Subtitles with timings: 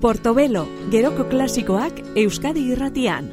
[0.00, 3.32] Portobelo, geroko klasikoak Euskadi irratian.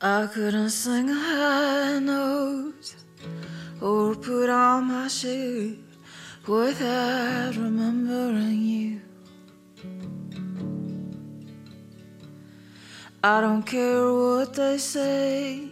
[0.00, 2.96] I couldn't sing high note
[3.80, 5.78] Or put on my shoe
[6.46, 9.00] Without remembering you
[13.22, 15.70] I don't care what they say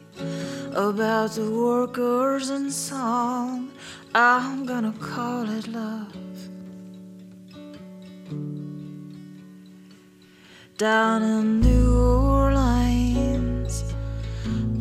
[0.71, 3.72] about the workers and song.
[4.15, 6.13] I'm gonna call it love.
[10.77, 13.83] Down in New Orleans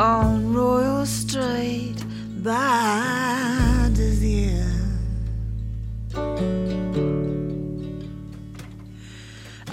[0.02, 1.96] on Royal Street
[2.44, 4.12] by the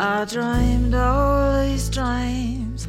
[0.01, 2.87] I dreamed all these dreams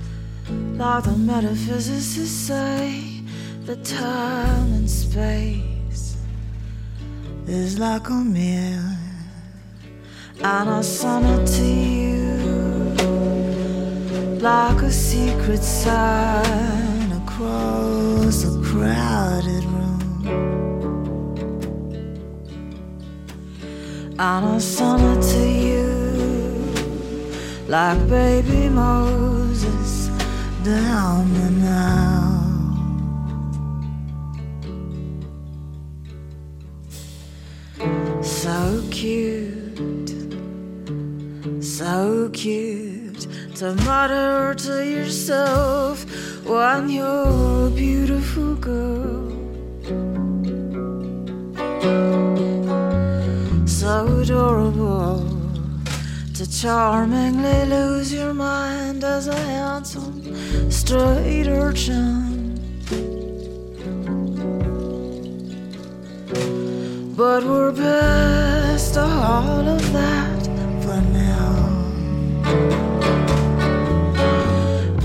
[0.77, 3.23] like the metaphysicists say
[3.65, 5.68] that time and space
[7.49, 8.95] is like a mirror
[10.43, 12.37] and I send it to you
[14.39, 20.27] like a secret sign across a crowded room
[24.19, 25.89] and I send it to you
[27.67, 30.09] like baby Moses
[30.63, 32.28] down the Nile.
[38.69, 40.19] So cute,
[41.59, 46.05] so cute to mutter to yourself
[46.45, 49.31] when you're a beautiful girl.
[53.65, 55.25] So adorable
[56.35, 62.28] to charmingly lose your mind as a handsome straight urchin.
[67.19, 70.45] But we're past all of that
[70.81, 71.51] for now.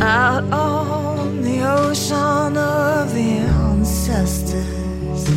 [0.00, 5.28] Out on the ocean of the ancestors,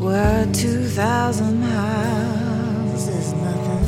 [0.00, 3.86] where 2,000 miles is nothing.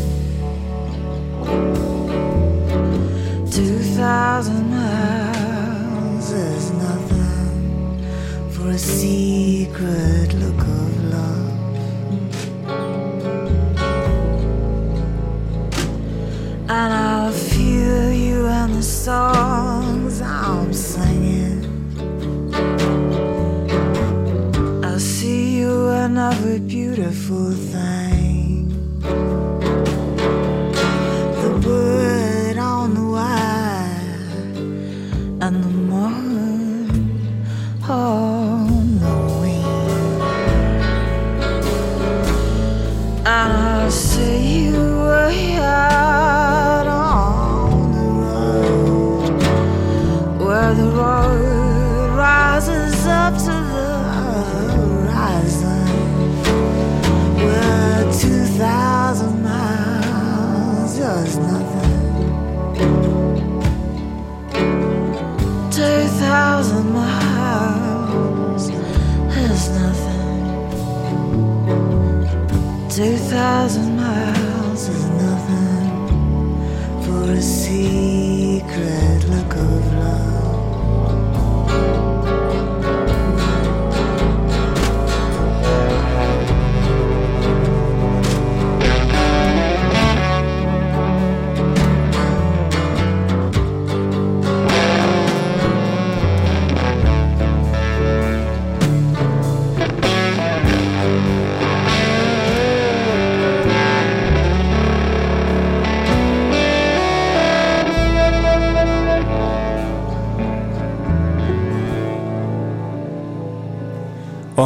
[3.50, 8.04] 2,000 miles is nothing
[8.52, 10.69] for a secret look
[16.72, 19.49] And I'll feel you in the songs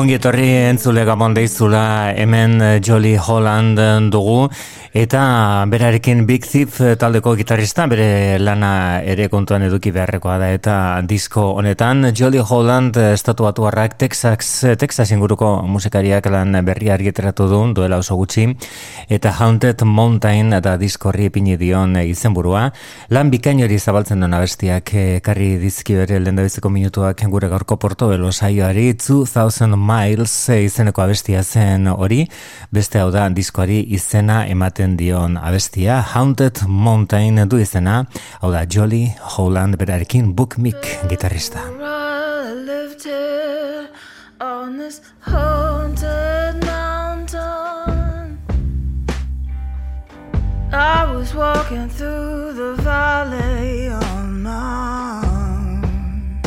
[0.04, 3.78] Ongi etorri entzule gabon deizula hemen Jolly Holland
[4.12, 4.50] dugu
[4.94, 10.50] eta berarekin Big Thief taldeko gitarrista bere lana ere kontuan eduki beharrekoa da.
[10.54, 17.58] Eta disko honetan Jolly Holland estatu harrak Texas, Texas inguruko musikariak lan berri argiteratu du
[17.74, 18.46] duela oso gutxi.
[19.08, 22.68] Eta Haunted Mountain eta diskorri epini dion izenburua.
[23.10, 24.94] Lan bikain hori zabaltzen duen abestiak
[25.26, 28.92] karri dizki bere lendabiziko minutuak gure gaurko portobelo saioari.
[28.94, 32.28] 2000 Miles izeneko abestia zen hori.
[32.70, 38.04] Beste hau da diskoari izena ematen egiten dion abestia Haunted Mountain du izena,
[38.40, 41.60] hau da Jolly Holland berarekin Bookmik gitarrista.
[50.76, 56.40] I was walking through the valley on my own.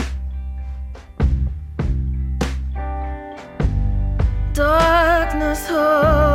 [4.53, 6.26] Darkness holds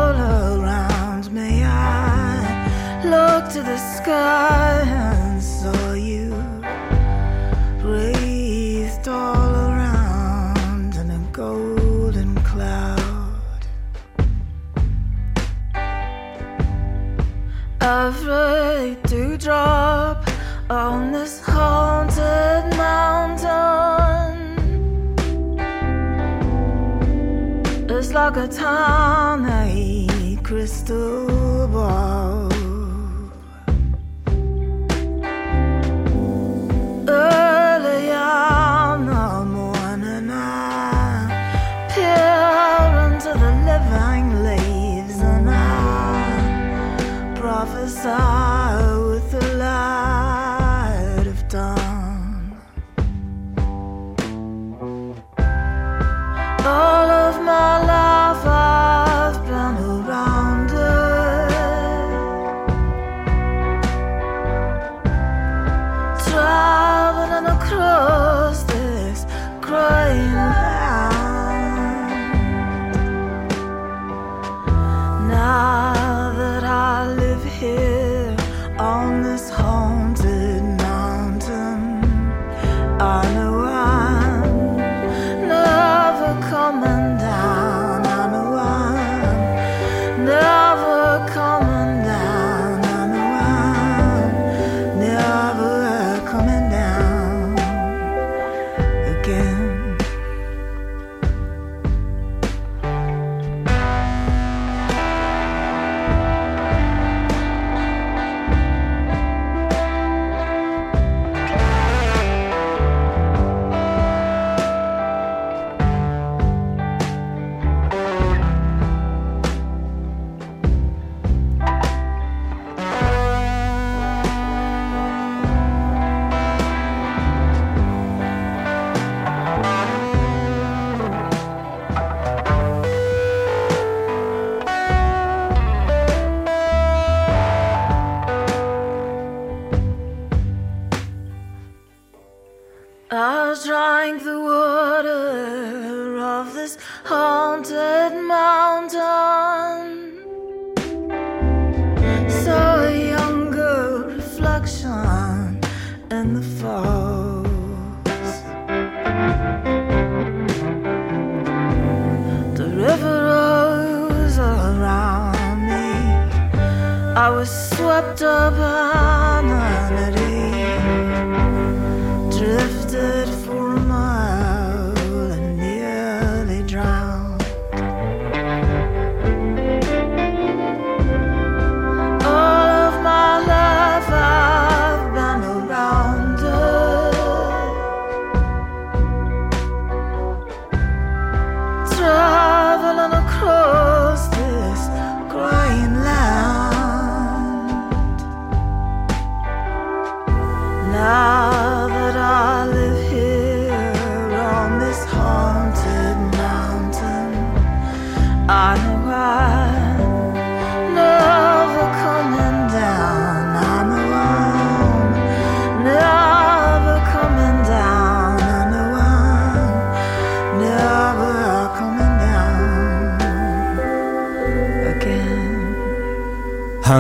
[3.52, 6.31] to the sky and saw you
[7.82, 13.66] breathed all around in a golden cloud.
[17.82, 20.26] Afraid to drop
[20.70, 24.38] on this haunted mountain.
[27.90, 30.08] It's like a tiny
[30.43, 32.51] crystal ball.
[48.02, 48.81] side.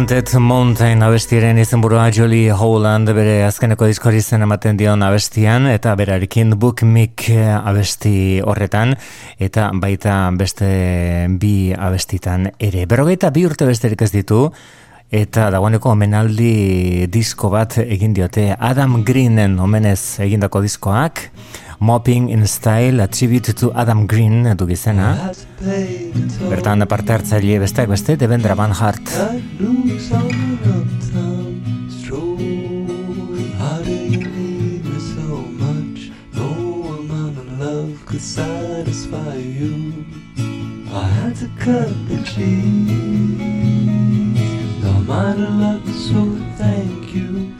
[0.02, 6.56] Haunted Mountain abestiaren izenburua Jolie Howland bere azkeneko diskori zen ematen dion abestian eta berarekin
[6.58, 8.96] Book Mick abesti horretan
[9.38, 12.82] eta baita beste bi abestitan ere.
[12.90, 14.48] Berrogeita bi urte besterik ez ditu
[15.14, 21.28] eta dagoeneko omenaldi disko bat egin diote Adam Greenen omenez egindako diskoak
[21.82, 25.32] Mopping in Style, a tribute to Adam Green du gizena.
[26.48, 29.02] Bertan parte hartzaile besteak beste, Devendra Van Hart.
[38.06, 40.04] could satisfy you.
[40.92, 43.72] I had to cut the cheese.
[45.10, 46.20] Out of luck, so
[46.56, 47.52] thank you.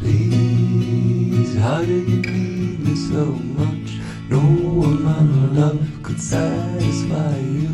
[0.00, 3.49] Please, how did you need me so
[6.20, 7.69] satisfy you.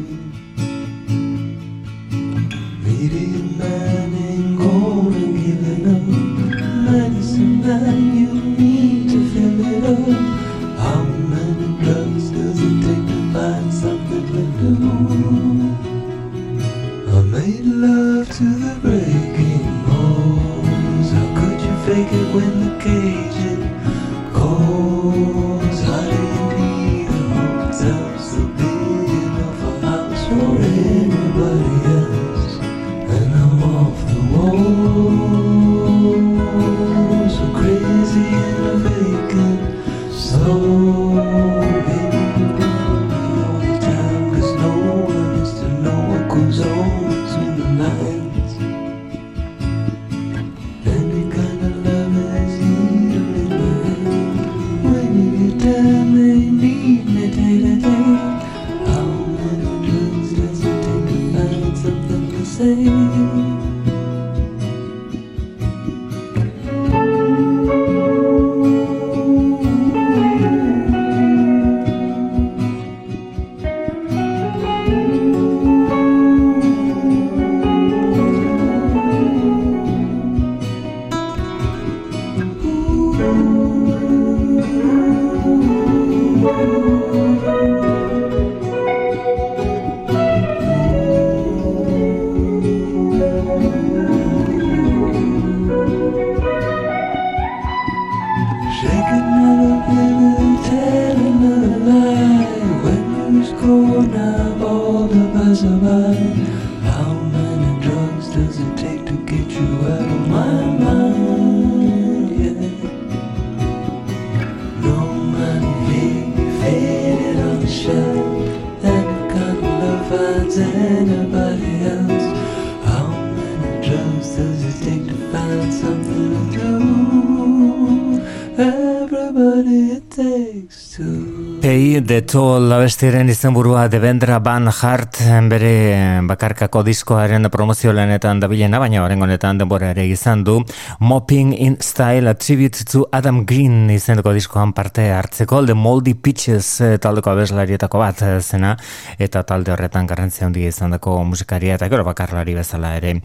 [132.36, 132.45] No.
[132.56, 135.18] Abestiren izenburua Devendra Van Hart
[135.50, 140.54] bere bakarkako diskoaren promozio lanetan dabilena, baina horren honetan denbora ere izan du.
[141.00, 146.96] Mopping in Style Attribute to Adam Green izenduko diskoan parte hartzeko The Moldy Pitches eh,
[147.02, 148.72] taldeko abeslarietako bat eh, zena
[149.18, 153.18] eta talde horretan garrantzia handia izan dako musikaria eta gero bakarlari bezala ere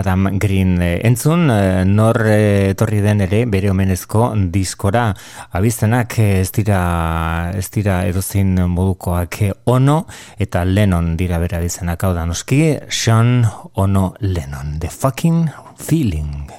[0.00, 1.44] Adam Green eh, entzun
[1.92, 5.10] nor etorri den ere bere omenezko diskora.
[5.52, 6.80] Abiztenak ez dira
[7.52, 10.04] ez dira edozin modukoak ono
[10.38, 13.42] eta Lennon dira bera dizenak hau da noski Sean
[13.74, 16.50] Ono Lennon The Fucking Feeling.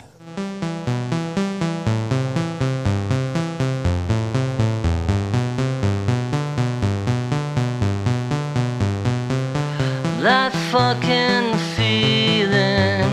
[10.22, 13.08] That fucking feeling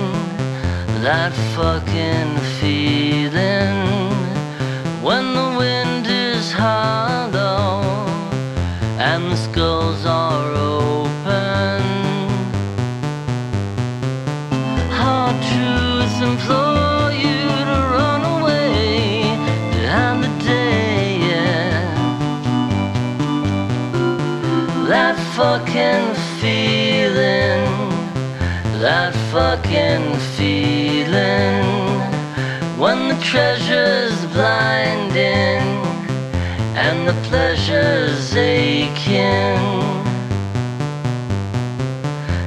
[1.04, 2.55] That fucking feeling
[33.30, 35.66] treasure's blinding
[36.78, 39.58] and the pleasure's aching.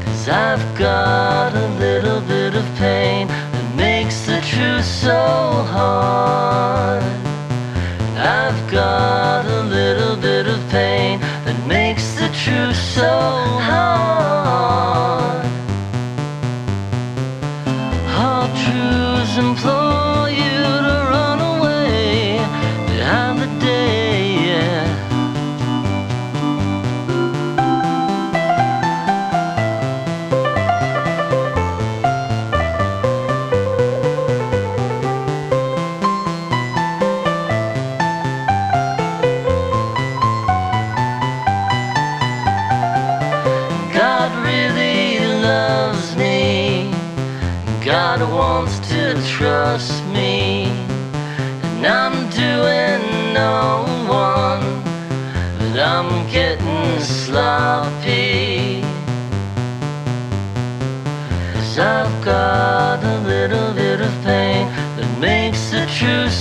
[0.06, 5.20] Cause I've got a little bit of pain that makes the truth so
[5.76, 7.04] hard.
[8.16, 13.10] I've got a little bit of pain that makes the truth so
[13.68, 14.09] hard.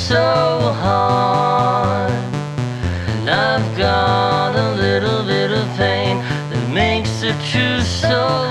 [0.09, 2.11] So hard.
[3.21, 6.17] And I've got a little bit of pain
[6.49, 8.48] that makes the truth so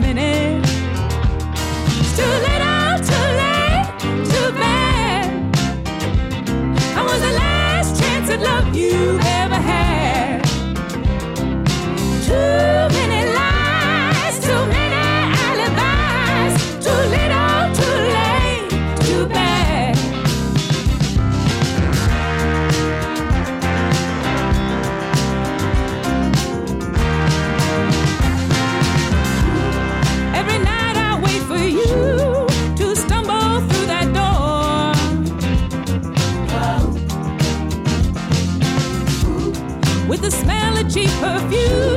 [0.00, 0.65] minute.
[41.20, 41.95] perfume.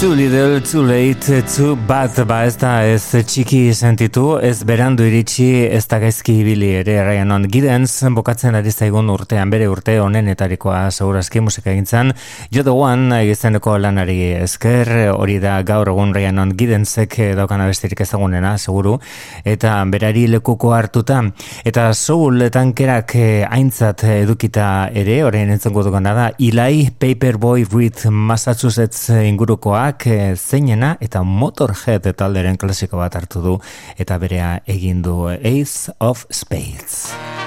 [0.00, 5.48] Too little, too late, too bad, ba ez da ez txiki sentitu, ez berandu iritsi,
[5.66, 7.48] ez da gaizki ibili ere erraian on.
[7.50, 12.12] Gidenz, bokatzen ari zaigun urtean, bere urte onenetarikoa segurazki musika egintzan,
[12.54, 18.04] jo the one, izaneko lanari esker, hori da gaur egun reian on Gidenzek daukan bestirik
[18.06, 19.00] ezagunena, seguru,
[19.42, 21.24] eta berari lekuko hartuta.
[21.66, 29.08] Eta soul tankerak eh, aintzat edukita ere, orain entzengo dugana da, Ilai Paperboy with Massachusetts
[29.10, 33.58] ingurukoa, taldeak e, eh, zeinena eta Motorhead talderen klasiko bat hartu du
[33.96, 37.37] eta berea egin du eh, Ace of Spades.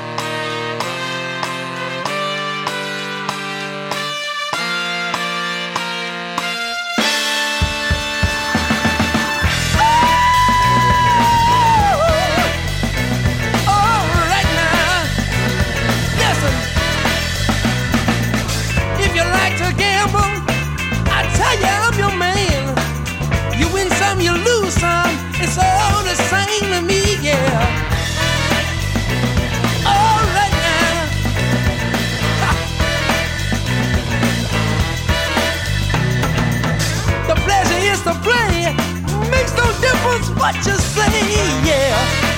[40.41, 42.30] what you say, yeah.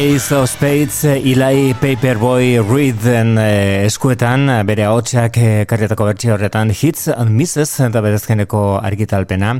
[0.00, 7.10] Ace of Spades, Eli Paperboy Reeden eh, eskuetan, bere hotxak eh, karrietako bertxe horretan Hits
[7.12, 9.58] and Misses, eta berezkeneko argitalpena.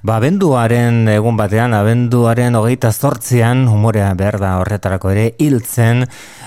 [0.00, 6.06] Ba, abenduaren egun batean, abenduaren hogeita zortzian, humorea behar da horretarako ere, hiltzen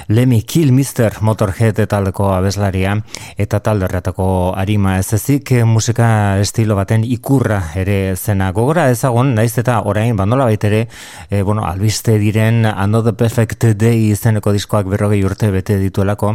[0.10, 2.96] Lemmy Kill Mister Motorhead taldeko abeslaria,
[3.38, 4.28] eta talde horretako
[4.58, 8.50] arima ez ezik, musika estilo baten ikurra ere zena.
[8.58, 10.88] Gogora ezagun, naiz eta orain, bandola baitere,
[11.30, 16.30] e, bueno, albiste diren Another Perfect Day izeneko diskoak berrogei urte bete dituelako,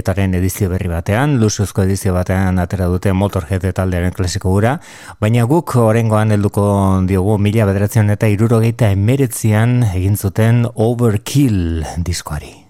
[0.00, 4.78] etaren edizio berri batean, lusuzko edizio batean atera dute Motorhead taldearen klasiko gura,
[5.20, 6.64] baina guk orengoan helduko
[7.10, 12.67] diogu mila bederatzen eta irurogeita emeretzian egin zuten Overkill diskoari.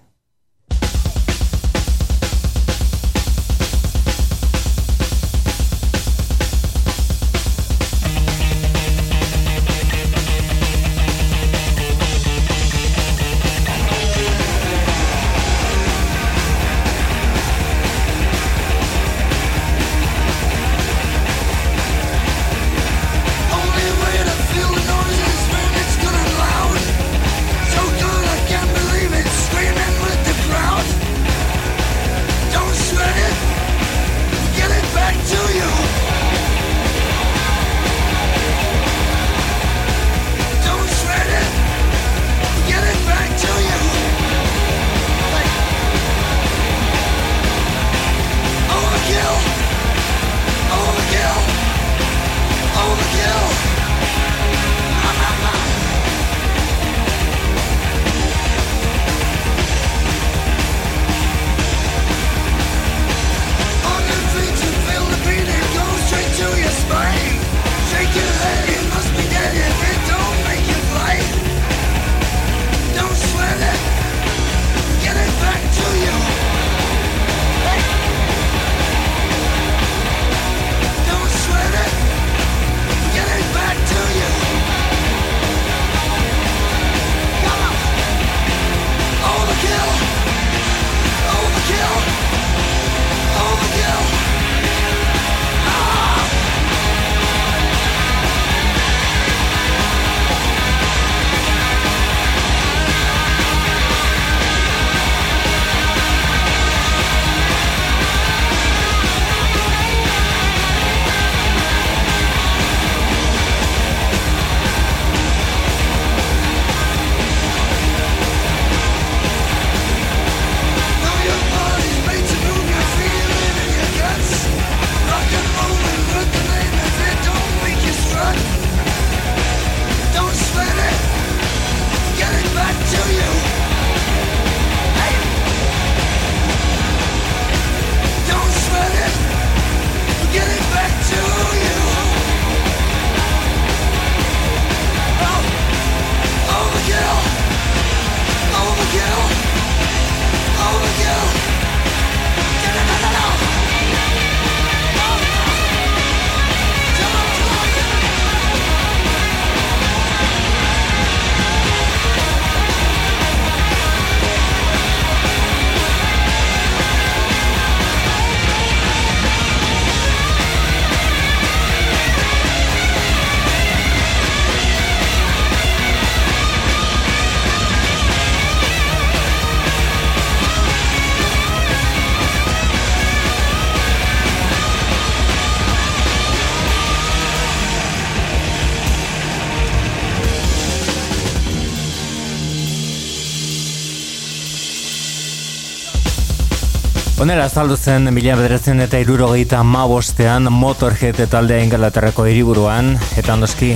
[197.28, 202.88] Honela azaldu zen mila bederatzen eta irurogeita mabostean Motorhead taldea ingalaterrako hiriburuan
[203.20, 203.68] eta ondoski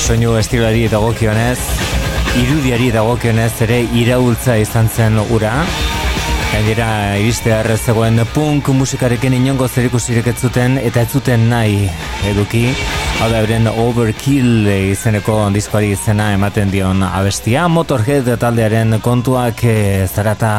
[0.00, 1.60] soinu estilari dagokionez
[2.42, 5.54] irudiari dagokionez ere iraultza izan zen ura
[6.50, 6.90] Gainera
[7.22, 11.84] iristea zegoen punk musikarekin inongo zerikusirik ez zuten eta ez zuten nahi
[12.26, 12.72] eduki.
[13.18, 17.64] Hau da euren Overkill izeneko diskoari izena ematen dion abestia.
[17.66, 19.74] Motorhead taldearen kontuak e,
[20.06, 20.52] zarata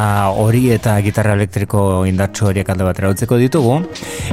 [0.44, 3.80] hori eta gitarra elektriko indartsu horiek alde batera utzeko ditugu.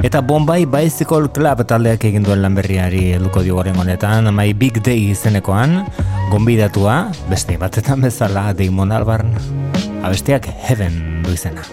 [0.03, 4.27] Eta Bombay Bicycle Club taldeak egin duen lanberriari helduko dio goren honetan.
[4.35, 5.85] My Big Day izenekoan,
[6.27, 9.37] gonbidatua, beste batetan bezala Damon Albarn.
[10.03, 11.63] Abestiak Heaven du izena.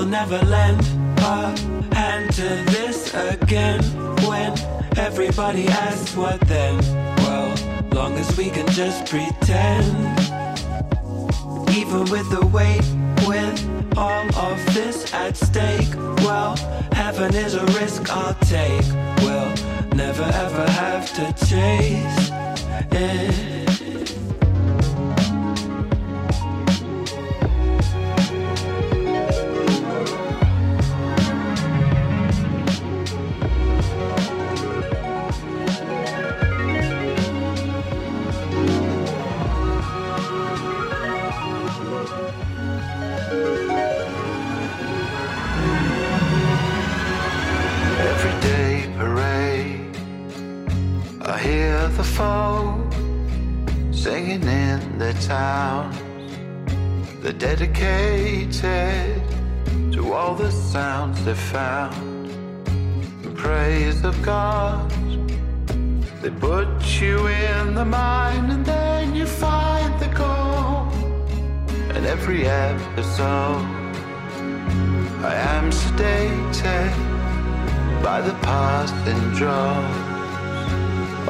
[0.00, 0.80] Will never lend
[1.18, 3.82] a hand to this again
[4.26, 4.58] when
[4.96, 6.78] everybody asks what then.
[7.18, 7.54] Well,
[7.92, 9.86] long as we can just pretend.
[11.76, 12.86] Even with the weight,
[13.28, 15.94] with all of this at stake.
[16.24, 16.56] Well,
[16.92, 18.86] heaven is a risk I'll take.
[19.18, 19.52] We'll
[19.94, 22.30] never ever have to chase
[22.90, 24.19] it.
[52.20, 52.92] Folk
[53.90, 55.96] singing in their towns.
[57.20, 59.22] They're dedicated
[59.94, 62.26] to all the sounds they found.
[63.24, 64.90] In praise of God,
[66.22, 67.16] they put you
[67.52, 70.76] in the mind and then you find the goal.
[71.94, 73.64] And every episode,
[75.32, 76.92] I am sedated
[78.06, 80.09] by the passing drops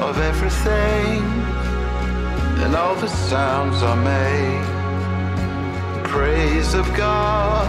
[0.01, 1.21] of everything
[2.63, 4.65] and all the sounds are made.
[6.03, 7.67] Praise of God,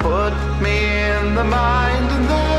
[0.00, 0.78] put me
[1.10, 2.57] in the mind, and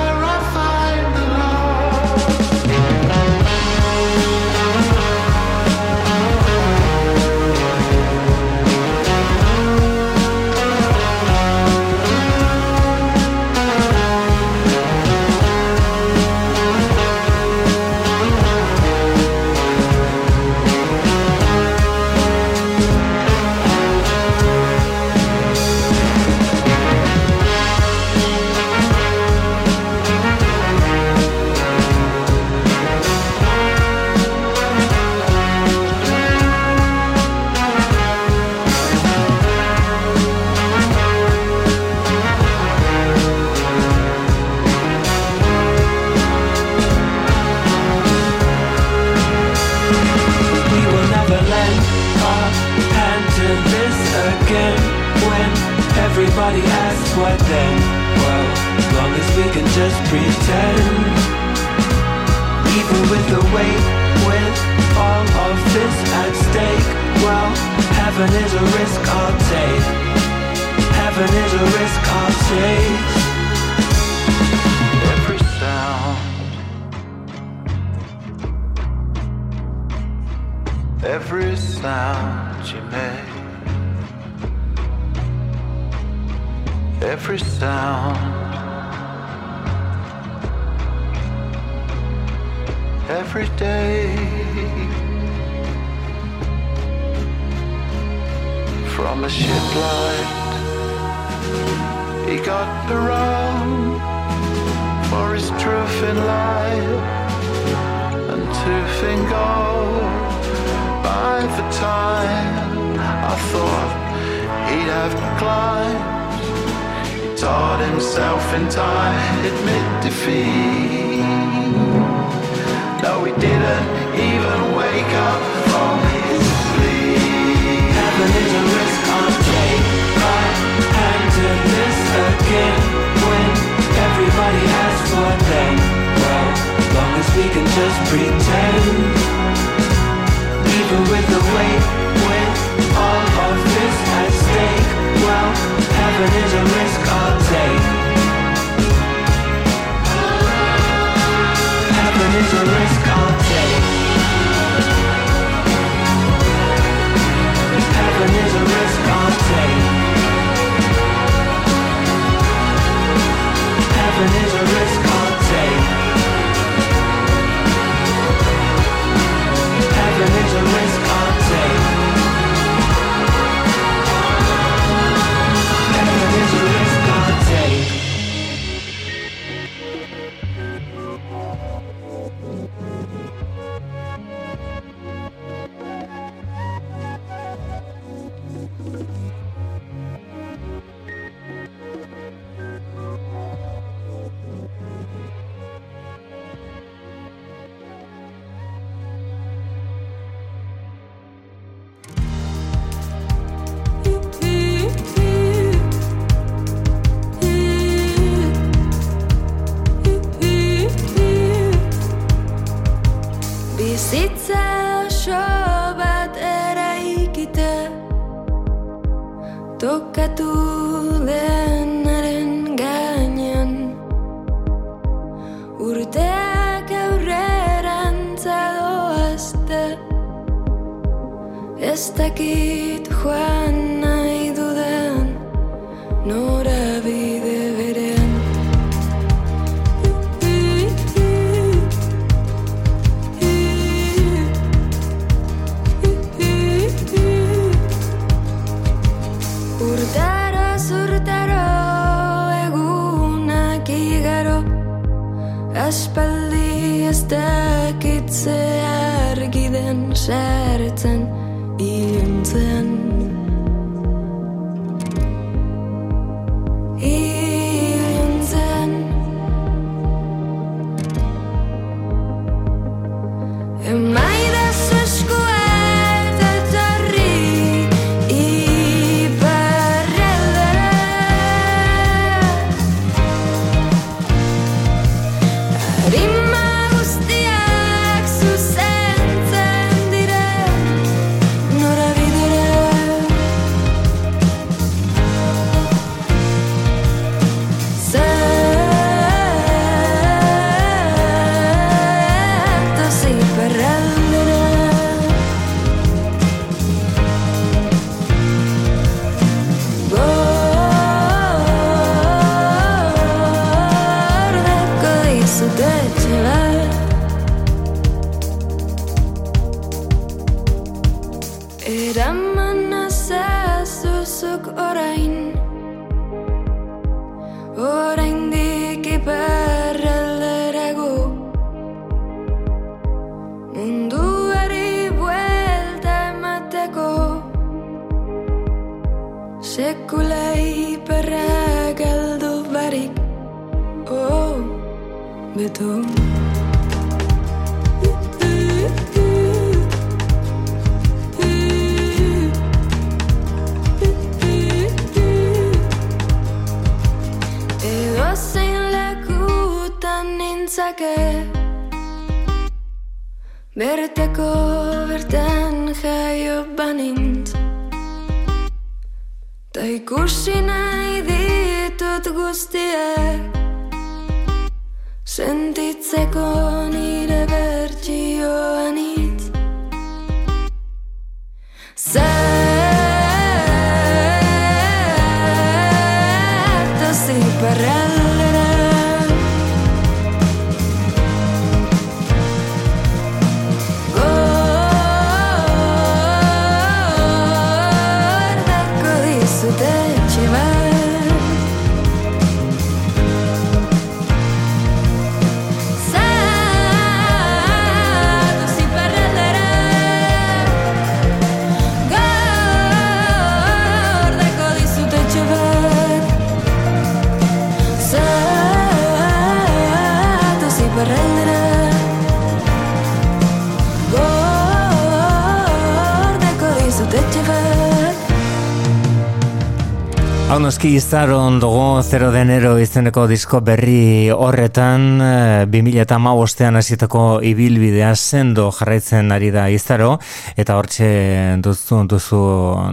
[430.89, 438.71] Noski izaron dugu 0 de enero izeneko disko berri horretan eh, 2008an hasitako ibilbidea sendo
[438.71, 440.17] jarraitzen ari da izaro
[440.57, 442.39] eta hortxe duzu, duzu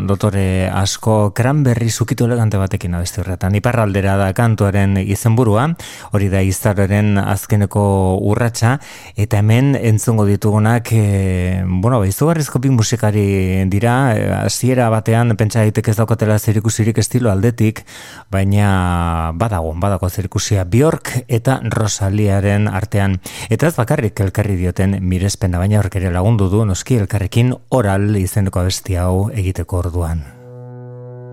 [0.04, 3.54] dotore asko kranberri zukitu elegante batekin abesti horretan.
[3.54, 5.70] Iparraldera da kantuaren izenburua,
[6.12, 7.86] hori da izaroren azkeneko
[8.20, 8.76] urratsa
[9.16, 15.92] eta hemen entzungo ditugunak e, bueno, ba, izugarrizko musikari dira, eh, hasiera batean pentsa daiteke
[15.92, 17.85] ez daukatela zerikusirik estilo aldetik,
[18.30, 23.20] baina badago, badago zerikusia Bjork eta Rosaliaren artean.
[23.50, 28.60] Eta ez bakarrik elkarri dioten mirespena, baina horrek ere lagundu du noski elkarrekin oral izeneko
[28.62, 30.24] abesti hau egiteko orduan.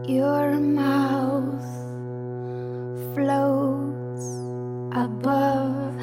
[0.07, 1.63] Your mouth
[3.15, 4.25] floats
[4.91, 5.95] above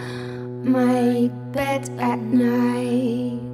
[0.65, 3.50] my bed at night.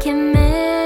[0.00, 0.81] can make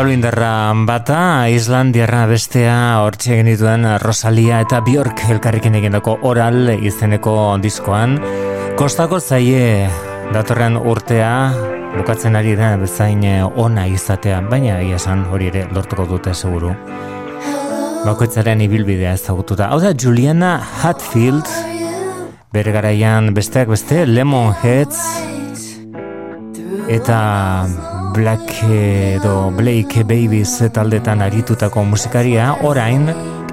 [0.00, 8.14] Kataluindarra bata, Islandiarra bestea hortxe genituen Rosalia eta Bjork elkarrekin egindako oral izeneko diskoan.
[8.80, 9.90] Kostako zaie
[10.32, 11.34] datorren urtea
[11.98, 16.72] bukatzen ari da bezain ona izatea, baina egia esan hori ere lortuko dute seguru.
[18.06, 19.68] Bakoitzaren ibilbidea ezagututa.
[19.68, 21.44] Hau da Juliana Hatfield,
[22.56, 24.96] bere garaian besteak beste, Lemonheads,
[26.88, 27.20] eta
[28.14, 33.08] Black edo Blake Babies taldetan aritutako musikaria, orain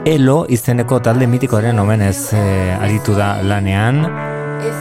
[0.08, 4.05] Elo izeneko talde mitikoaren omenez eh, aritu da lanean.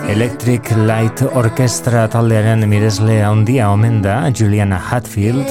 [0.09, 5.51] Electric Light Orchestra taldearen miresle handia omen da Juliana Hatfield.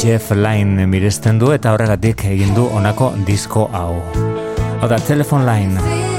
[0.00, 3.96] Jeff Lynne miresten du eta horregatik egin du honako disko hau.
[4.80, 6.09] Hau da, Telephone Line.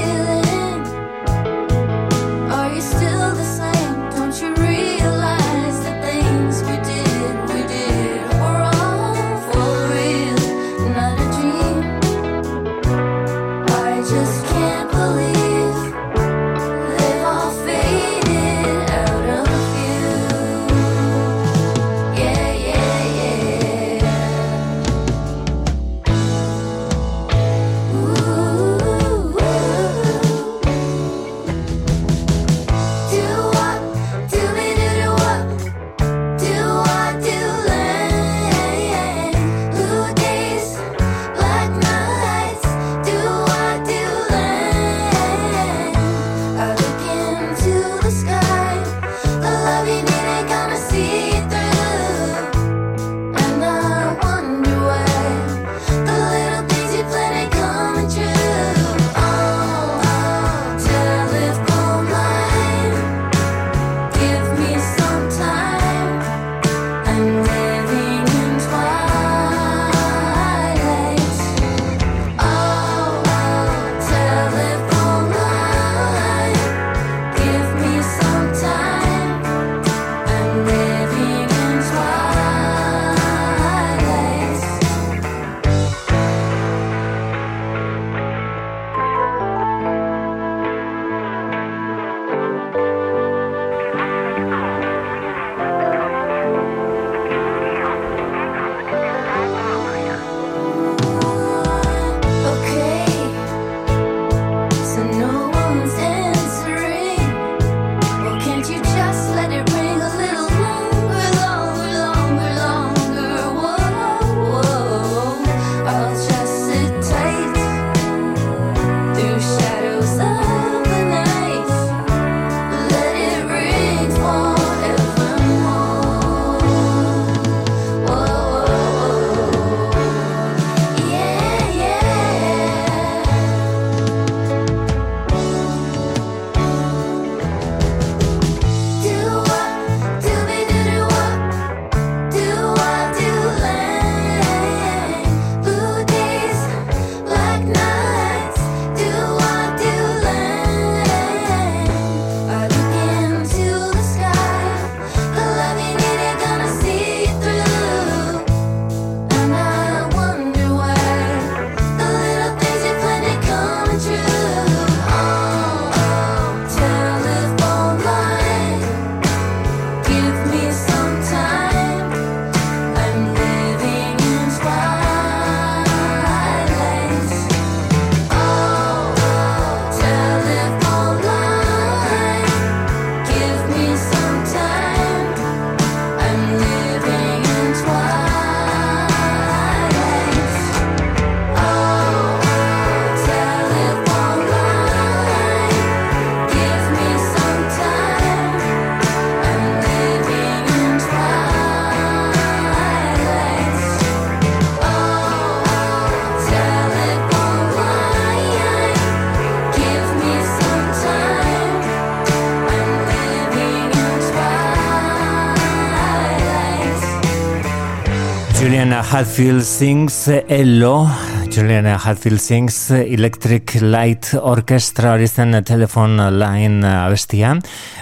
[218.62, 221.08] Juliana Hatfield sings Hello,
[221.50, 227.56] Juliana Hatfield sings Electric Light Orchestra hori zen telefon line abestia.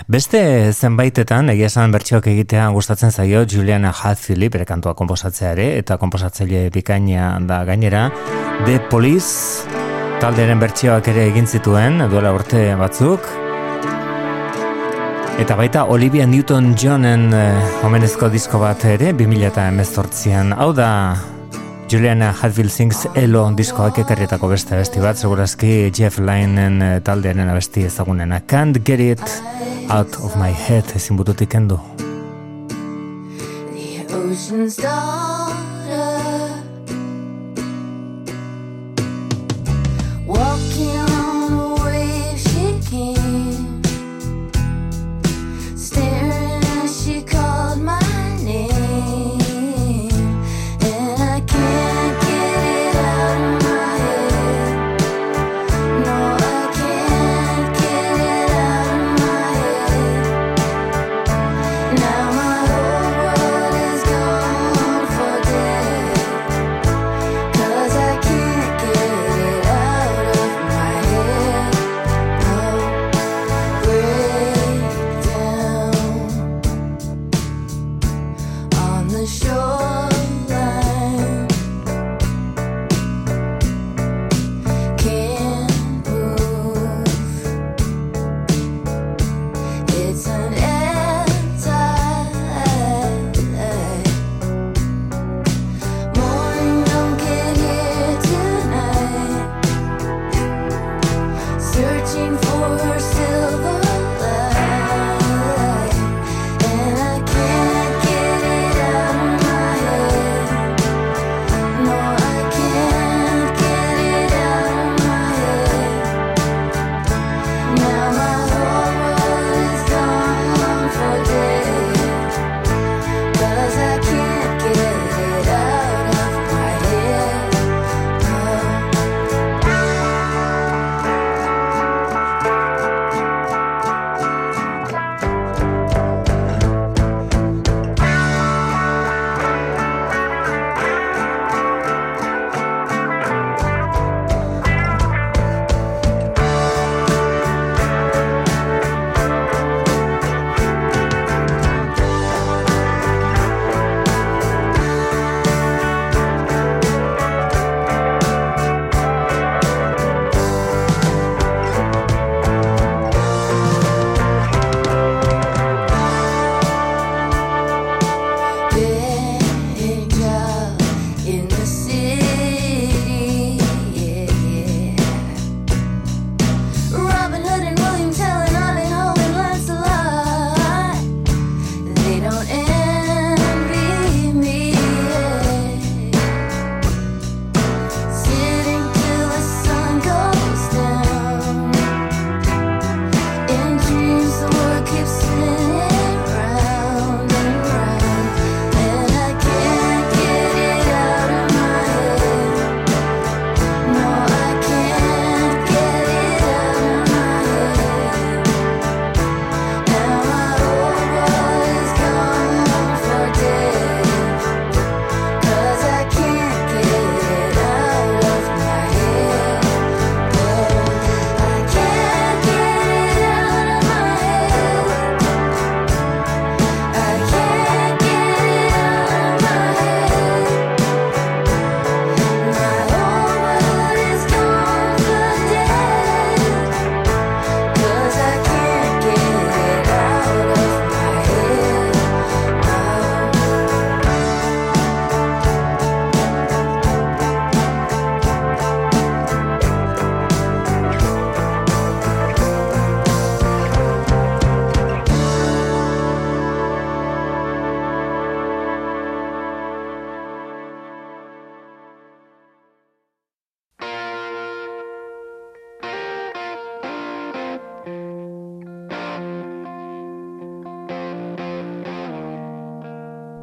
[0.04, 0.42] Beste
[0.74, 6.66] zenbaitetan, egia esan bertsioak egitea gustatzen zaio Juliana Hatfield bere kantua komposatzea ere, eta komposatzaile
[6.76, 8.10] bikaina da gainera.
[8.68, 9.64] The Police
[10.20, 13.32] talderen bertsioak ere egin zituen, duela urte batzuk,
[15.38, 20.54] Eta baita Olivia Newton-Johnen eh, omenezko disko bat ere 2018an.
[20.58, 20.90] Hau da
[21.90, 27.86] Juliana Hatfield Sings Elo diskoak ekarrietako beste abesti bat, segurazki Jeff Lyneen eh, taldearen abesti
[27.88, 28.40] ezagunena.
[28.46, 29.26] Can't get it
[29.90, 31.80] out of my head, ezin bututik endu.
[33.74, 35.39] The ocean's dark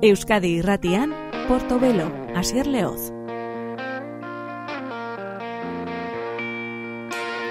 [0.08, 1.12] Euskadi irratian,
[1.50, 2.06] Portobelo,
[2.36, 3.10] Asier Leoz.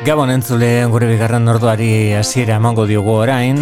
[0.07, 3.61] Gabon entzule gure bigarren orduari hasiera emango diogu orain,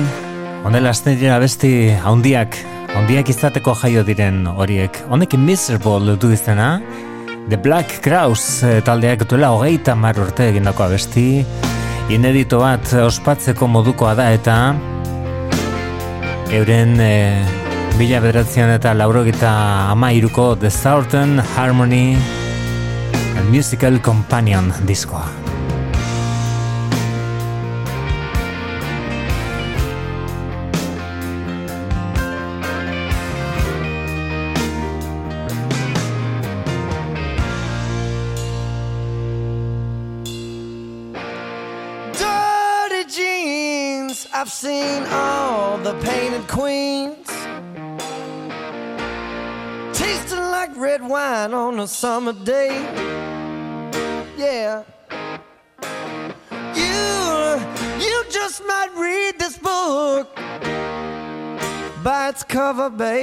[0.65, 1.73] Honela astelera besti
[2.07, 2.55] handiak,
[2.95, 5.03] handiak izateko jaio diren horiek.
[5.11, 6.79] Honek miserable du izena,
[7.51, 11.43] The Black Krause eh, taldeak duela hogeita mar urte egindako abesti,
[12.15, 14.57] inedito bat ospatzeko modukoa da eta
[16.55, 17.13] euren e,
[17.95, 19.53] Mila bederatzean eta laurogeta
[19.93, 22.19] ama iruko The Southern Harmony
[23.53, 25.44] Musical Companion diskoa.
[52.05, 52.69] Summer day.
[54.37, 54.85] Yeah.
[56.77, 60.37] You, you just might read this book
[62.05, 63.14] by its cover, baby.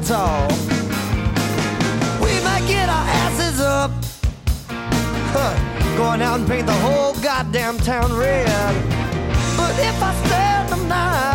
[0.00, 0.48] That's all.
[2.24, 3.90] We might get our asses up,
[5.34, 5.54] huh,
[5.98, 8.46] going out and paint the whole goddamn town red.
[9.58, 11.29] But if I stand a mile,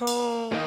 [0.00, 0.59] home.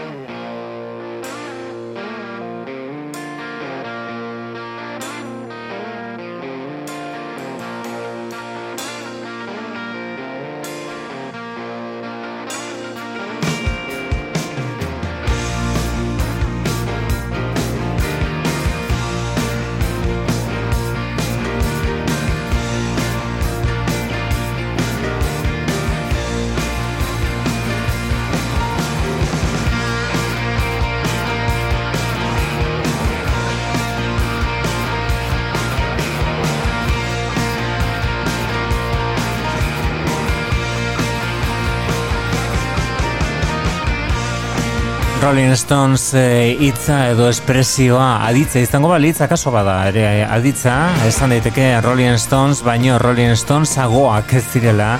[45.34, 50.76] Rolling Stones eh, hitza edo espresioa aditza izango balitz akaso bada ere aditza
[51.10, 54.92] esan daiteke Rolling Stones baino Rolling Stones agoak ez direla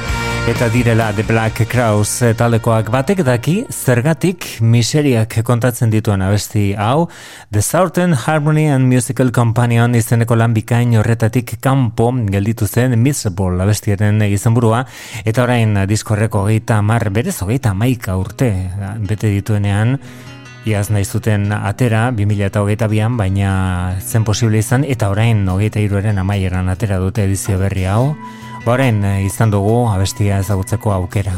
[0.44, 7.08] eta direla The Black Crowes taldekoak batek daki zergatik miseriak kontatzen dituen abesti hau
[7.50, 14.20] The Southern Harmony and Musical Companion izeneko lan bikain horretatik kanpo gelditu zen Miserable abestiaren
[14.28, 14.84] izenburua
[15.24, 18.52] eta orain diskorreko hogeita mar berez hogeita maika urte
[19.08, 19.98] bete dituenean
[20.64, 23.50] Iaz nahi zuten atera, 2008an, baina
[24.00, 28.14] zen posible izan, eta orain hogeita iruaren amaieran atera dute edizio berri hau.
[28.64, 31.34] Ba orain eh, izan dugu abestia ezagutzeko aukera.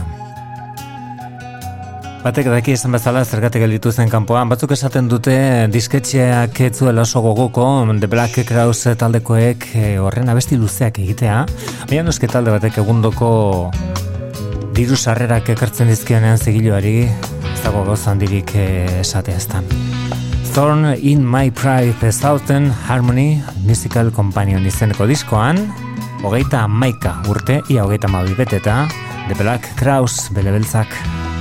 [2.26, 5.36] Batek daki esan bezala zergatik gelditu zen kanpoan, batzuk esaten dute
[5.70, 7.66] disketxeak ez zuela oso gogoko,
[8.02, 11.44] The Black Crowes taldekoek eh, horren abesti luzeak egitea,
[11.90, 13.30] baina noski talde batek egundoko
[14.74, 17.06] diru sarrerak ekartzen dizkionean zigiluari,
[17.54, 19.70] ez dago gauza handirik eh, esatea eztan.
[20.56, 25.68] Thorn in My Pride The Southern Harmony Musical Companion izeneko diskoan,
[26.26, 28.88] hogeita maika urte, ia hogeita mabi beteta,
[29.28, 31.35] The Black Crowes belebeltzak.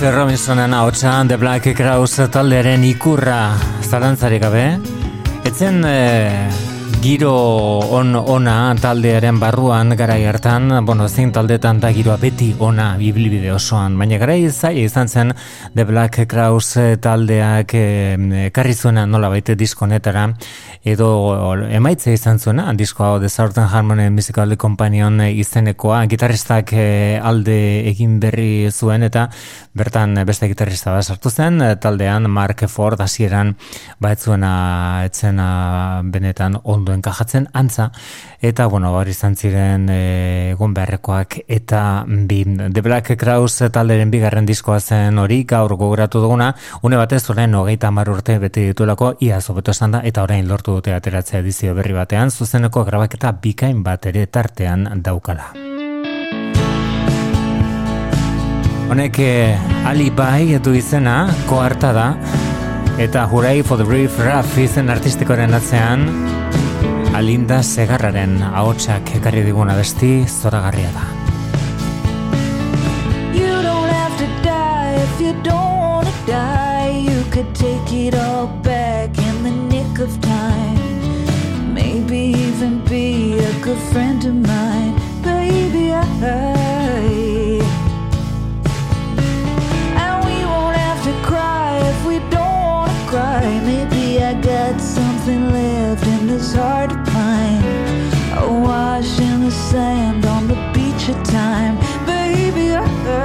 [0.00, 4.62] Robinsonen ahotsa The Black Crowes taldearen ikurra zalantzarik gabe.
[5.48, 6.67] Etzen eh,
[7.00, 7.32] giro
[7.94, 13.94] on ona taldearen barruan garai hartan, bueno, zein taldetan da giroa beti ona biblibide osoan,
[13.98, 15.32] baina garai zaila izan zen
[15.74, 18.16] The Black Crowes taldeak eh,
[18.48, 20.24] ekarri zuena nola baite diskonetara,
[20.82, 21.08] edo
[21.70, 27.58] emaitze izan zuena, disko hau The Southern Harmony Musical Companion izenekoa, gitarristak eh, alde
[27.92, 29.28] egin berri zuen eta
[29.78, 33.54] bertan beste gitarrista bat sartu zen, eh, taldean Mark Ford hasieran
[34.00, 37.90] ba ez zuena etzena benetan ondo enkajatzen antza
[38.40, 44.46] eta bueno, hori izan ziren eh, egon beharrekoak eta bi The Black Crowes talderen bigarren
[44.46, 49.40] diskoa zen hori gaur gogoratu duguna, une batez orain hogeita hamar urte bete dituelako ia
[49.40, 54.06] zobeto esan da eta orain lortu dute ateratzea edizio berri batean zuzeneko grabaketa bikain bat
[54.06, 55.52] ere tartean daukala.
[58.88, 62.06] Honek eh, Alibi du izena, koarta da,
[62.96, 66.06] eta Hooray for the Reef Raff izen artistikoaren atzean,
[67.18, 71.06] Alinda Segarraren ahotsak ekarri diguna besti zoragarria da.
[73.34, 76.94] You don't have to die if you don't wanna die.
[77.10, 80.78] You could take it all back in the nick of time.
[81.74, 84.94] Maybe even be a good friend of mine,
[85.24, 85.92] baby.
[85.92, 86.68] I.
[93.64, 96.97] Maybe I got something left in this heart
[99.70, 102.74] sand on the beach of time, baby.
[102.74, 103.18] I.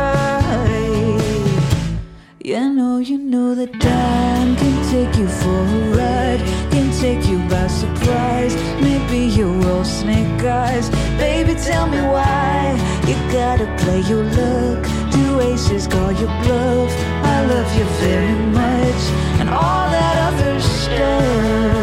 [2.44, 6.42] You know, you know that time can take you for a ride,
[6.72, 8.56] can take you by surprise.
[8.82, 11.54] Maybe you're all snake eyes, baby.
[11.56, 12.76] Tell me why
[13.08, 14.82] you gotta play your luck.
[15.12, 16.92] Do aces call your bluff?
[17.36, 19.02] I love you very much,
[19.40, 21.83] and all that other stuff.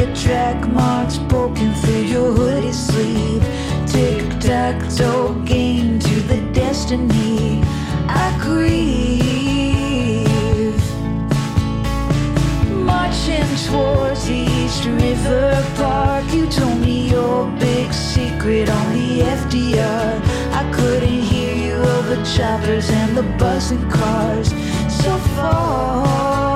[0.00, 3.42] Your track marks poking through your hoodie sleeve.
[3.86, 7.60] Tic tac toe game to the destiny.
[8.08, 8.70] I grieve.
[12.72, 16.24] Marching towards East River Park.
[16.32, 20.20] You told me your big secret on the FDR.
[20.60, 24.48] I couldn't hear you over choppers and the buzzing cars.
[25.02, 26.49] So far.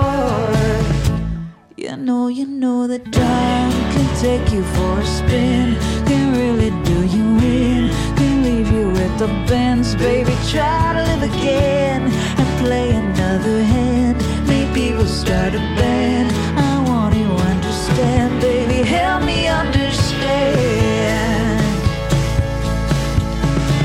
[1.84, 5.76] You know, you know that time can take you for a spin.
[6.06, 7.90] Can really do you in.
[8.16, 10.32] Can leave you with the bends, baby.
[10.48, 12.10] Try to live again
[12.40, 14.16] and play another hand.
[14.48, 16.32] Maybe we'll start a band.
[16.56, 18.88] I want you to understand, baby.
[18.88, 20.00] Help me understand.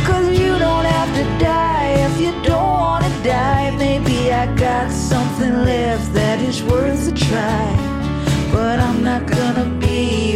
[0.07, 3.75] Cause you don't have to die if you don't wanna die.
[3.77, 7.88] Maybe I got something left that is worth a try.
[8.51, 10.28] But I'm not gonna be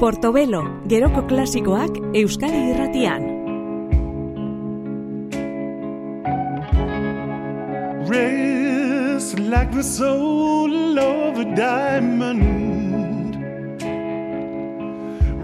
[0.00, 3.22] Portobelo, geroko klasikoak Euskadi irratian.
[8.06, 13.36] Rest like the soul of a diamond.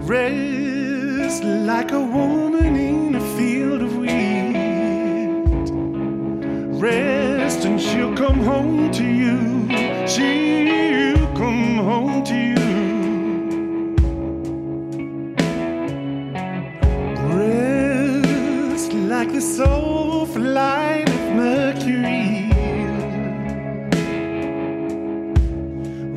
[0.07, 5.65] Rest like a woman in a field of wheat.
[6.79, 9.67] Rest and she'll come home to you.
[10.07, 12.52] She'll come home to you.
[19.23, 22.51] Like the soft light of Mercury.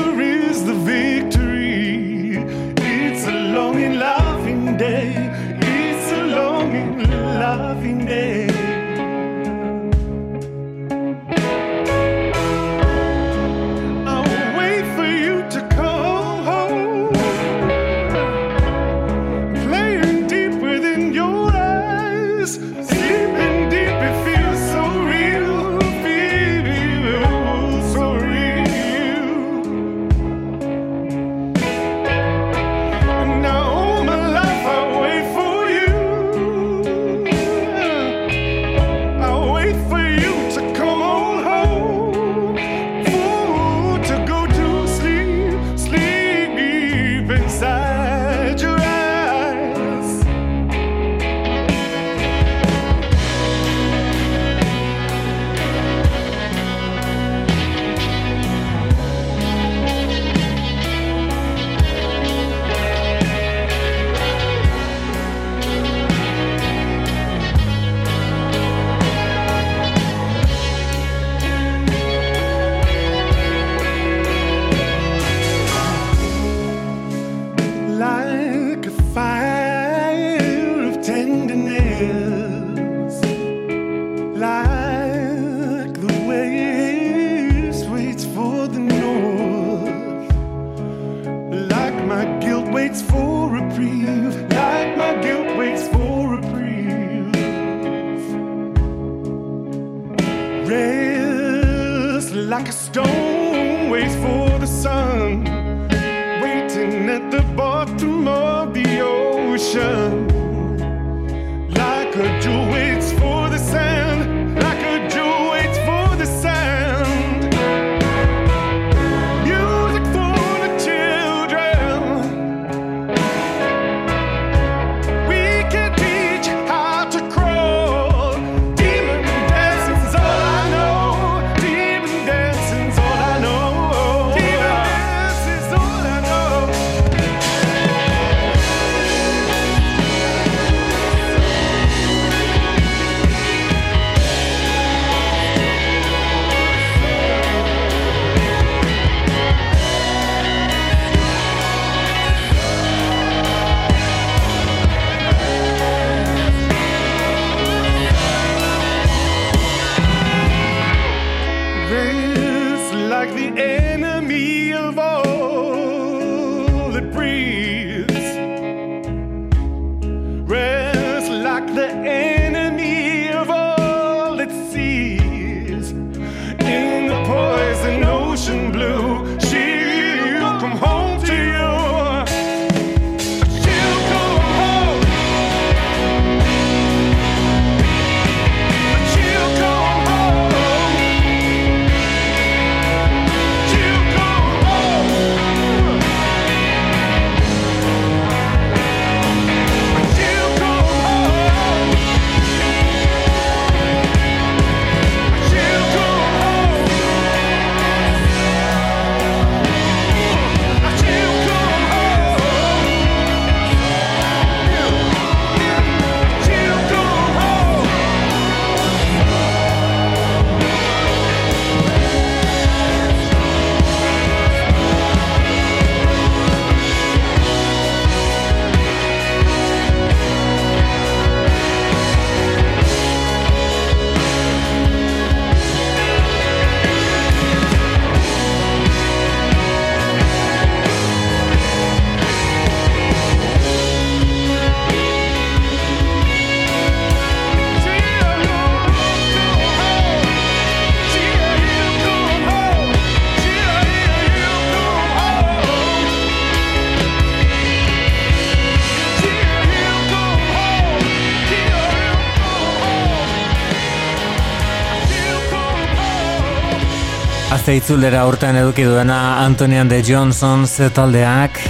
[267.71, 271.61] Azte itzulera urtean eduki duena Antonian de Johnsons taldeak.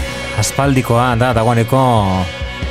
[0.40, 1.80] Aspaldikoa da dagoeneko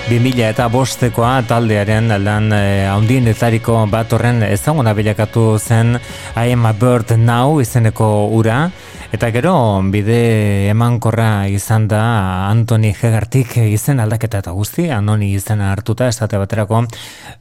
[0.07, 5.99] 2000 eta bostekoa taldearen lan eh, handienetariko bat horren ezaguna bilakatu zen
[6.34, 8.72] I am a bird now izeneko ura
[9.10, 9.52] Eta gero,
[9.90, 11.99] bide emankorra izan da
[12.45, 16.84] Antoni Hegartik izen aldaketa eta guzti, Anoni izena hartuta, estate baterako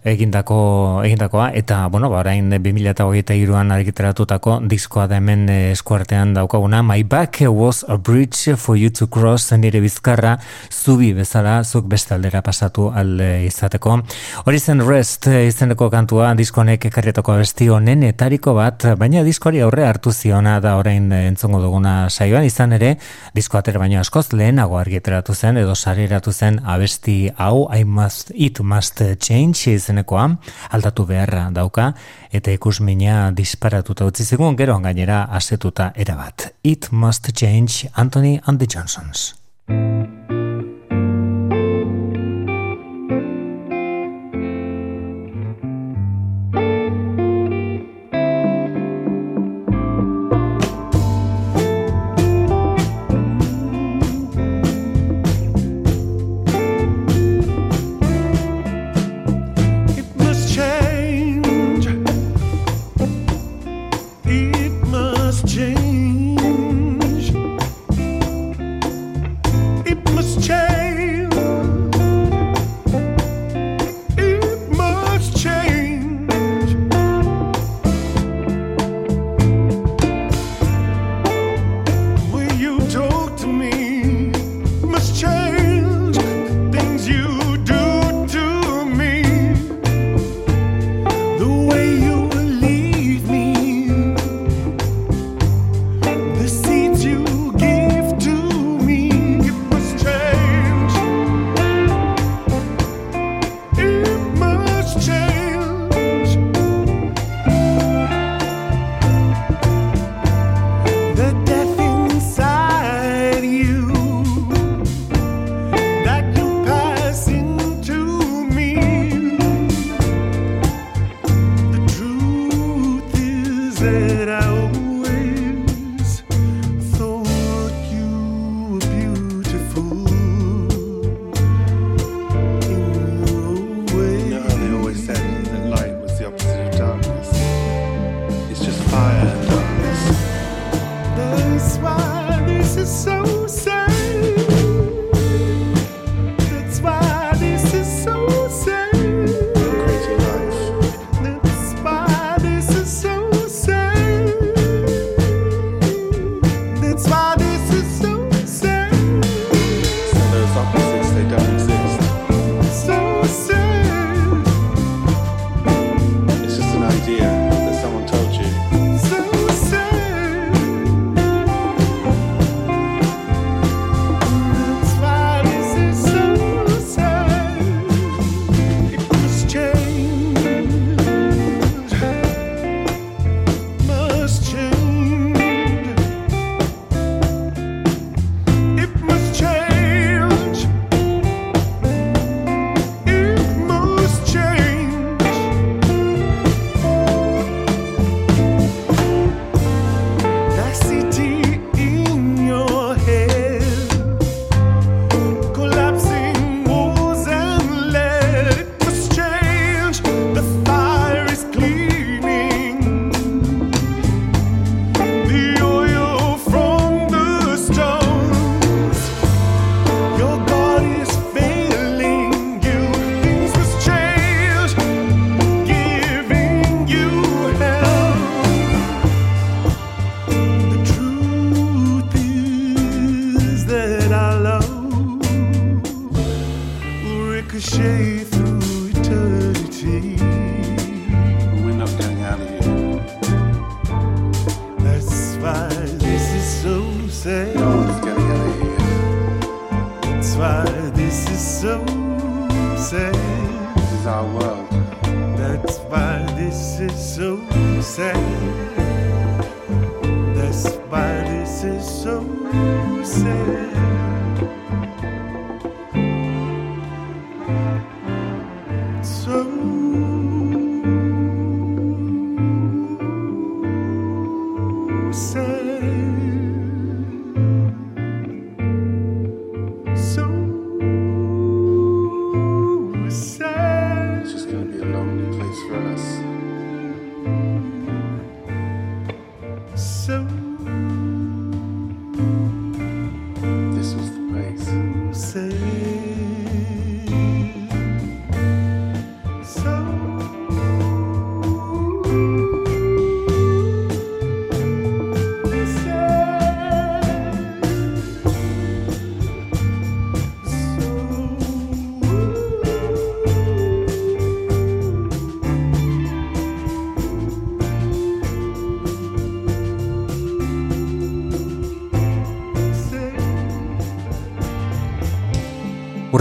[0.09, 0.61] egindako,
[1.05, 7.43] egindakoa, eta, bueno, ba, orain 2008an argitaratutako diskoa da hemen eh, eskuartean daukaguna, My back
[7.43, 10.39] was a bridge for you to cross, nire bizkarra,
[10.73, 13.99] zubi bezala, zuk beste aldera pasatu alde izateko.
[14.47, 19.85] Hori zen Rest eh, izeneko kantua, diskonek ekarrietako abesti honen etariko bat, baina diskoari aurre
[19.85, 21.27] hartu ziona da orain eh,
[21.59, 22.97] entzongo duguna saioan izan ere,
[23.35, 28.61] disko atera baino askoz lehenago argiteratu zen edo sariratu zen abesti hau I must, it
[28.61, 30.39] must change izenekoa,
[30.71, 31.93] aldatu beharra dauka,
[32.33, 36.55] eta ikusmina disparatuta utzi zigun gero gainera asetuta erabat.
[36.63, 39.35] It must change Anthony and the Johnsons.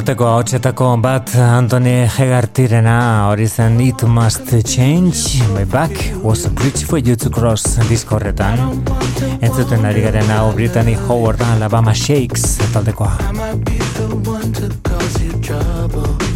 [0.07, 2.93] urteko haotxetako bat Anthony Hegartirena
[3.27, 8.85] hori zen It Must Change My Back Was a Bridge for You to Cross diskorretan
[9.41, 13.17] entzuten ari garen hau Brittany Howard Alabama Shakes taldekoa.
[13.19, 16.26] I might be the one to cause you trouble.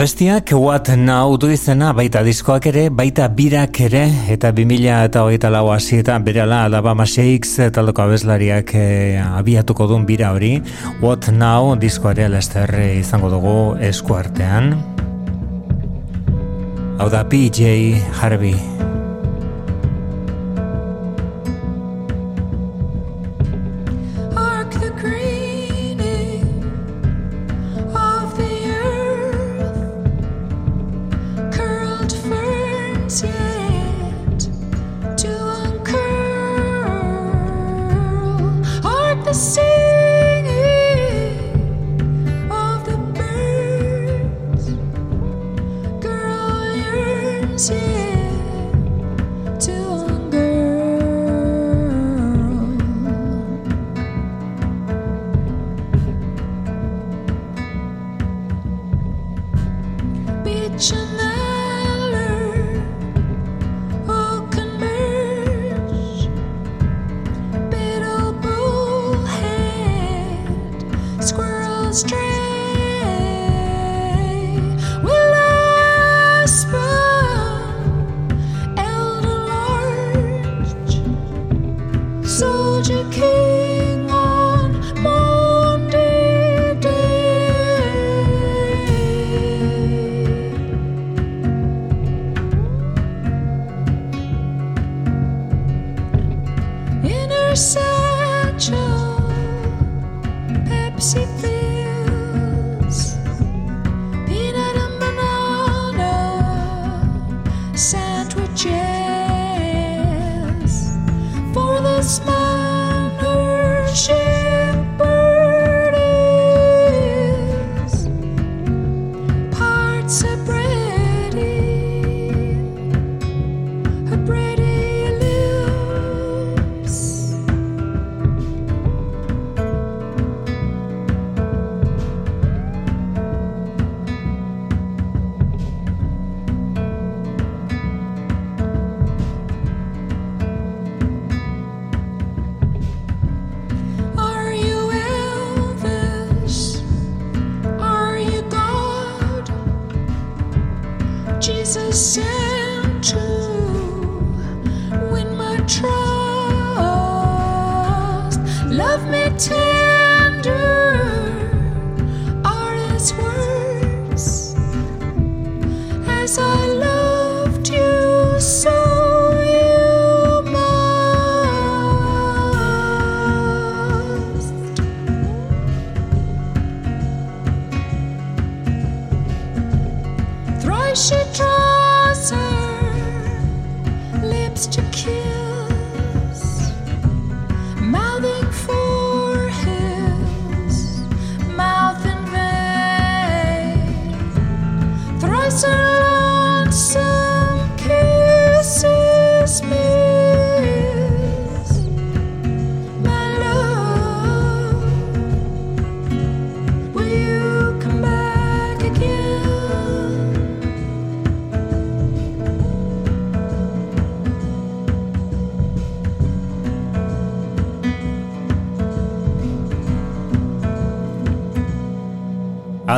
[0.00, 5.50] Abestiak What Now du izena baita diskoak ere, baita birak ere, eta 2000 eta hogeita
[5.52, 10.54] lau hasietan berala Alabama Shakes taldeko abeslariak eh, abiatuko duen bira hori.
[11.04, 13.56] What Now diskoare lester izango dugu
[13.92, 14.72] esku artean.
[16.96, 18.79] Hau da PJ Harvey.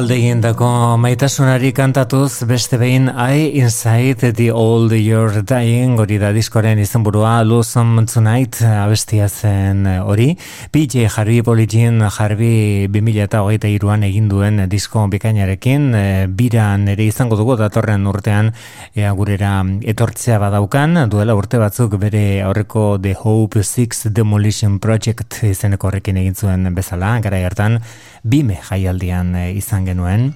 [0.03, 0.69] Alde egindako
[0.99, 8.03] maitasunari kantatuz beste behin I Inside the Old You're Dying hori da diskoren izenburua Lonesome
[8.11, 10.33] Tonight abestia zen hori.
[10.75, 17.55] PJ Harvey Poligin Harvey 2008 iruan egin duen disko bikainarekin e, biran ere izango dugu
[17.61, 18.51] datorren urtean
[18.99, 19.61] ea gurera
[19.95, 21.05] etortzea badaukan.
[21.15, 27.21] Duela urte batzuk bere aurreko The Hope Six Demolition Project izeneko horrekin egin zuen bezala.
[27.23, 27.79] Gara hartan
[28.27, 30.33] bime jaialdian e, izan genuen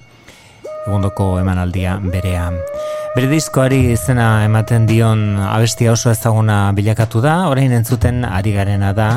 [0.87, 2.47] egundoko emanaldia berea.
[3.15, 9.11] Bere diskoari izena ematen dion abestia oso ezaguna bilakatu da, orain entzuten ari garena da,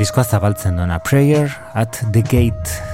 [0.00, 2.89] diskoa zabaltzen duena, Prayer at the Gate.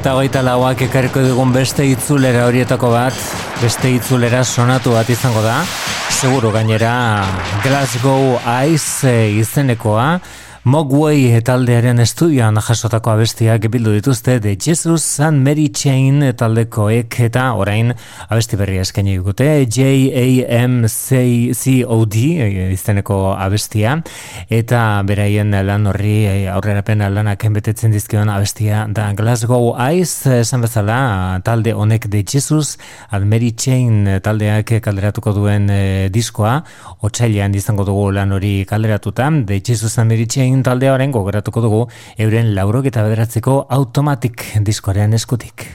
[0.00, 3.16] Eta hogeita lauak ekarriko dugun beste itzulera horietako bat,
[3.60, 5.58] beste itzulera sonatu bat izango da,
[6.08, 6.92] seguru gainera
[7.60, 8.38] Glasgow
[8.72, 10.06] Ice eh, izenekoa,
[10.68, 17.94] Mogwai taldearen estudioan jasotako abestiak bildu dituzte The Jesus and Mary Chain taldekoek eta orain
[18.28, 20.84] abesti berri eskaini dute J-A-M-C-O-D
[22.44, 24.04] eh, izeneko abestia
[24.50, 31.38] eta beraien lan horri eh, aurrerapen lanak enbetetzen dizkion abestia da Glasgow Ice esan bezala
[31.46, 32.76] talde honek The Jesus
[33.22, 36.56] Mary Chain taldeak kalderatuko duen eh, diskoa
[37.06, 41.84] otsailean izango dugu lan hori kalderatuta The Jesus Mary Chain taldearen gogoratuko dugu
[42.18, 45.68] euren laurok eta bederatzeko automatik diskoaren eskutik.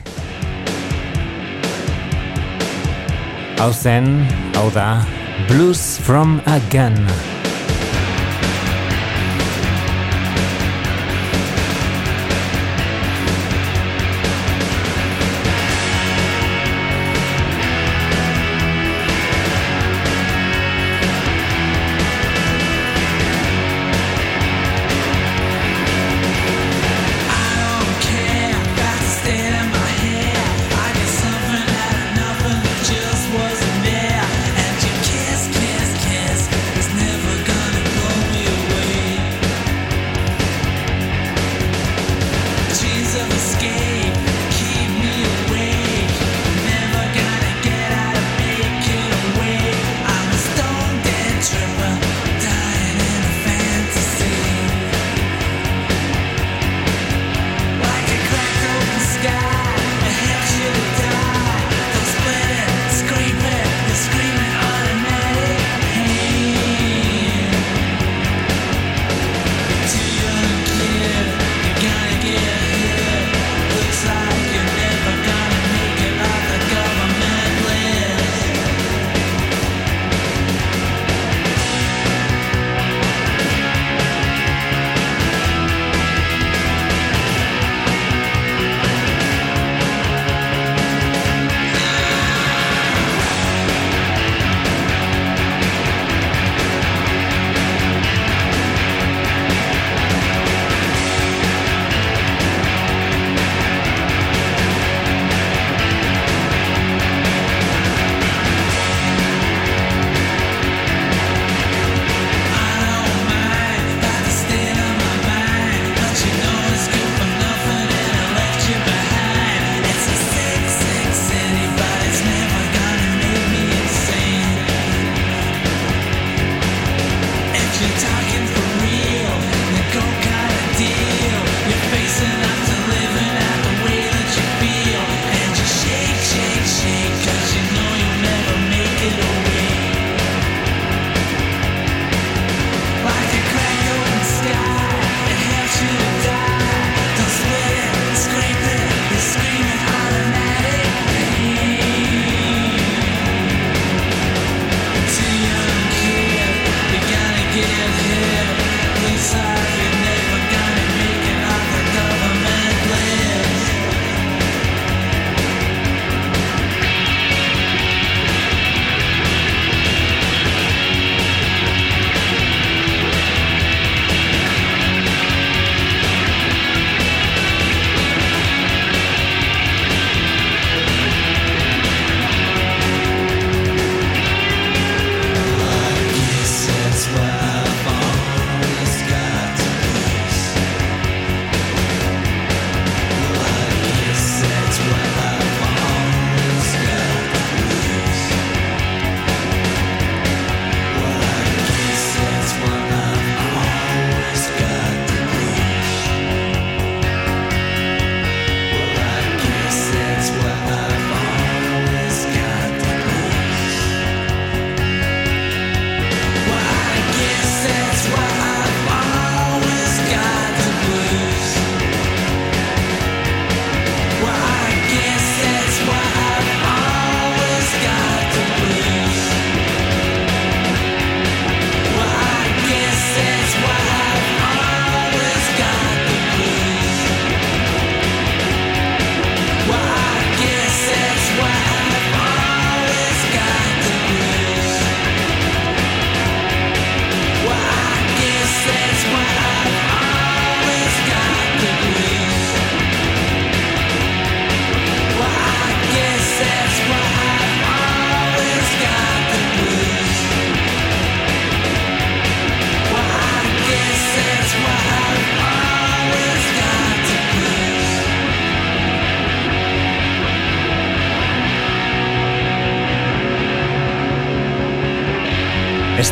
[3.56, 4.28] Hau zen,
[4.60, 5.00] hau da,
[5.48, 7.35] Blues from a Gun.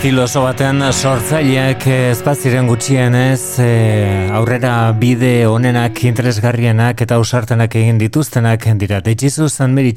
[0.03, 3.55] estilo oso batean eh, sortzaileak eh, ezpaziren gutxien ez?
[3.63, 8.99] E, aurrera bide onenak interesgarrienak eta usartenak egin dituztenak dira.
[8.99, 9.93] The Jesus and Mary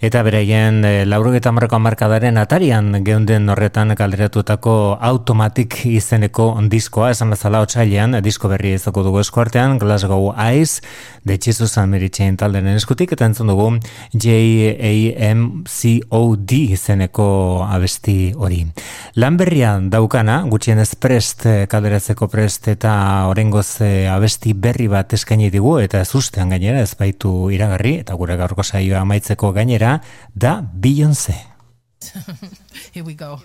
[0.00, 7.10] eta bereien e, lauro eta marroko markadaren atarian geunden horretan kalderatutako automatik izeneko diskoa.
[7.10, 10.80] Esan bezala otxailean disko berri ezako dugu eskuartean Glasgow Eyes
[11.28, 13.78] The Jesus and Mary Chain talderen eskutik eta entzun dugu
[14.14, 15.20] J-A-M-C-O-D
[16.72, 17.28] izeneko
[17.68, 18.64] abesti hori.
[19.18, 22.92] Lan berrian daukana, gutxienez prest, eh, kaleratzeko prest eta
[23.26, 28.14] orengoz eh, abesti berri bat eskaini digu eta ez ustean gainera ez baitu iragarri eta
[28.14, 29.96] gure gaurko saioa amaitzeko gainera
[30.34, 31.34] da Beyoncé.
[32.94, 33.42] Here we go.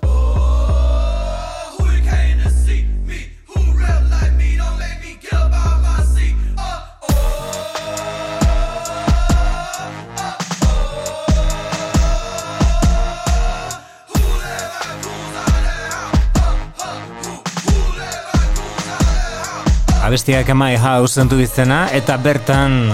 [20.04, 22.92] abestiak My House entu izena eta bertan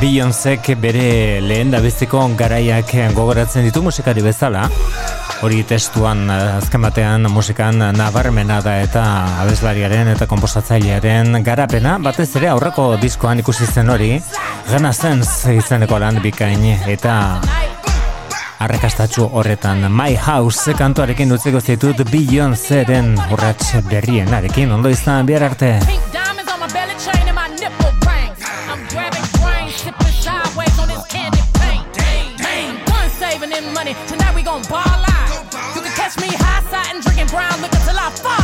[0.00, 4.62] Beyoncek bere lehen da biziko garaiak gogoratzen ditu musikari bezala.
[5.44, 9.04] Hori testuan eh, azken batean musikan nabarmena da eta
[9.44, 11.98] abeslariaren eta komposatzailearen garapena.
[12.00, 14.14] Batez ere aurreko diskoan ikusi zen hori
[14.72, 17.14] Renaissance izeneko lan bikain eta
[18.60, 25.78] arrakastatxu horretan My House kantuarekin utzeko zitut Beyond Zeren horretz berrienarekin ondo izan bihar arte
[34.06, 35.52] Tonight we gon' ball out.
[35.74, 38.39] You can catch me high side and drinking brown liquor till I fall.